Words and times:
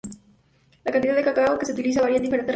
La 0.83 0.91
cantidad 0.91 1.15
de 1.15 1.23
cacao 1.23 1.59
que 1.59 1.67
se 1.67 1.73
utiliza 1.73 2.01
varía 2.01 2.17
en 2.17 2.23
diferentes 2.23 2.47
recetas. 2.47 2.49